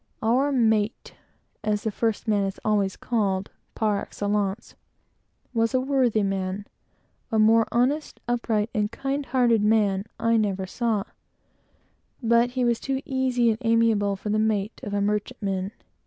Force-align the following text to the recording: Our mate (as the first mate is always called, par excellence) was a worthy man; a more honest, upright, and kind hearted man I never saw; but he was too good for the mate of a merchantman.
Our 0.23 0.51
mate 0.51 1.13
(as 1.63 1.83
the 1.83 1.91
first 1.91 2.27
mate 2.27 2.47
is 2.47 2.59
always 2.65 2.95
called, 2.97 3.51
par 3.75 4.01
excellence) 4.01 4.73
was 5.53 5.75
a 5.75 5.79
worthy 5.79 6.23
man; 6.23 6.65
a 7.31 7.37
more 7.37 7.67
honest, 7.71 8.19
upright, 8.27 8.71
and 8.73 8.91
kind 8.91 9.27
hearted 9.27 9.61
man 9.61 10.05
I 10.19 10.37
never 10.37 10.65
saw; 10.65 11.03
but 12.19 12.49
he 12.57 12.65
was 12.65 12.79
too 12.79 12.99
good 13.01 13.59
for 14.17 14.29
the 14.29 14.39
mate 14.39 14.79
of 14.81 14.95
a 14.95 15.01
merchantman. 15.01 15.71